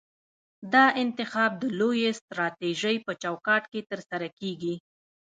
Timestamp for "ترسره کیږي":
3.89-4.75